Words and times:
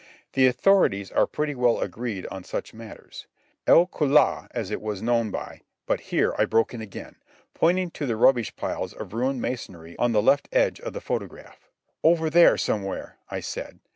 The 0.33 0.47
authorities 0.47 1.11
are 1.11 1.27
pretty 1.27 1.53
well 1.53 1.79
agreed 1.79 2.25
on 2.31 2.43
such 2.43 2.73
matters. 2.73 3.27
El 3.67 3.85
Kul'ah, 3.85 4.47
as 4.49 4.71
it 4.71 4.81
was 4.81 4.99
known 5.03 5.29
by—" 5.29 5.61
But 5.85 5.99
here 6.09 6.33
I 6.39 6.45
broke 6.45 6.73
in 6.73 6.81
again, 6.81 7.17
pointing 7.53 7.91
to 7.91 8.15
rubbish 8.17 8.55
piles 8.55 8.93
of 8.93 9.13
ruined 9.13 9.43
masonry 9.43 9.95
on 9.99 10.11
the 10.11 10.23
left 10.23 10.49
edge 10.51 10.79
of 10.79 10.93
the 10.93 11.01
photograph. 11.01 11.69
"Over 12.03 12.31
there 12.31 12.57
somewhere," 12.57 13.17
I 13.29 13.41
said. 13.41 13.77